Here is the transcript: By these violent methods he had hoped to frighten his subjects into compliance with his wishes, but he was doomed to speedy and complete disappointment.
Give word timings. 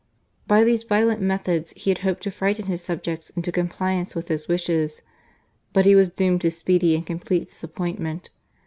By 0.47 0.63
these 0.63 0.83
violent 0.83 1.21
methods 1.21 1.73
he 1.77 1.91
had 1.91 1.99
hoped 1.99 2.23
to 2.23 2.31
frighten 2.31 2.65
his 2.65 2.81
subjects 2.81 3.29
into 3.35 3.51
compliance 3.51 4.15
with 4.15 4.29
his 4.29 4.47
wishes, 4.47 5.03
but 5.73 5.85
he 5.85 5.93
was 5.93 6.09
doomed 6.09 6.41
to 6.41 6.49
speedy 6.49 6.95
and 6.95 7.05
complete 7.05 7.49
disappointment. 7.49 8.31